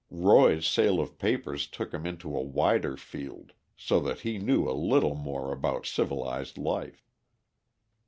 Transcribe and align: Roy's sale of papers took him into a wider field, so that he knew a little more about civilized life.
Roy's 0.09 0.65
sale 0.65 0.99
of 0.99 1.19
papers 1.19 1.67
took 1.67 1.93
him 1.93 2.07
into 2.07 2.35
a 2.35 2.41
wider 2.41 2.97
field, 2.97 3.53
so 3.77 3.99
that 3.99 4.21
he 4.21 4.39
knew 4.39 4.67
a 4.67 4.73
little 4.73 5.13
more 5.13 5.51
about 5.51 5.85
civilized 5.85 6.57
life. 6.57 7.07